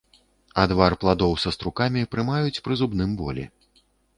[0.61, 3.43] Адвар пладоў са струкамі прымаюць пры зубным болі.